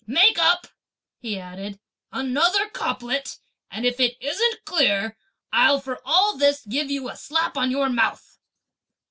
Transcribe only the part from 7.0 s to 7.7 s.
a slap on